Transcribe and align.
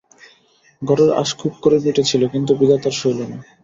ঘরের 0.81 1.11
আশ 1.21 1.29
খুব 1.39 1.53
করেই 1.63 1.83
মিটেছিল, 1.85 2.21
কিন্তু 2.33 2.51
বিধাতার 2.59 2.93
সইল 2.99 3.19
না। 3.23 3.37